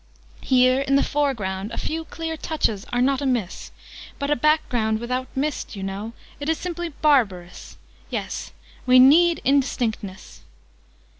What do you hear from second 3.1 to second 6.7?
amiss: but a back ground without mist, you know! It is